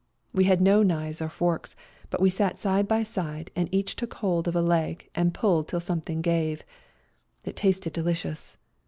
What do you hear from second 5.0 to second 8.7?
and pulled till something gave. It tasted delicious